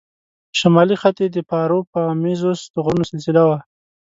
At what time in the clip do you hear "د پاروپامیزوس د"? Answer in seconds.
1.31-2.75